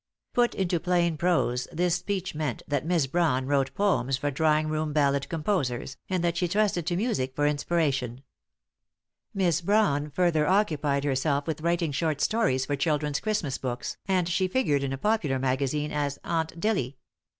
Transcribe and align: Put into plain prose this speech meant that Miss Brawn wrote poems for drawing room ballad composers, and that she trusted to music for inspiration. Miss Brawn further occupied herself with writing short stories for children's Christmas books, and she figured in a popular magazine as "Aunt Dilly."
Put 0.33 0.55
into 0.55 0.79
plain 0.79 1.15
prose 1.15 1.67
this 1.71 1.93
speech 1.97 2.33
meant 2.33 2.63
that 2.67 2.87
Miss 2.87 3.05
Brawn 3.05 3.45
wrote 3.45 3.75
poems 3.75 4.17
for 4.17 4.31
drawing 4.31 4.67
room 4.67 4.93
ballad 4.93 5.29
composers, 5.29 5.95
and 6.09 6.23
that 6.23 6.35
she 6.37 6.47
trusted 6.47 6.87
to 6.87 6.95
music 6.95 7.35
for 7.35 7.45
inspiration. 7.45 8.23
Miss 9.31 9.61
Brawn 9.61 10.09
further 10.09 10.47
occupied 10.47 11.03
herself 11.03 11.45
with 11.45 11.61
writing 11.61 11.91
short 11.91 12.19
stories 12.19 12.65
for 12.65 12.75
children's 12.75 13.19
Christmas 13.19 13.59
books, 13.59 13.95
and 14.07 14.27
she 14.27 14.47
figured 14.47 14.81
in 14.81 14.91
a 14.91 14.97
popular 14.97 15.37
magazine 15.37 15.91
as 15.91 16.17
"Aunt 16.23 16.59
Dilly." 16.59 16.97